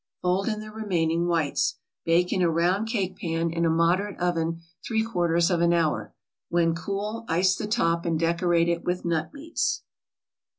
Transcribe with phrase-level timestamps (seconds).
[0.23, 1.75] Fold in the remaining whites.
[2.05, 6.15] Bake in a round cake pan in a moderate oven three quarters of an hour.
[6.49, 9.83] When cool, ice the top and decorate it with nut meats.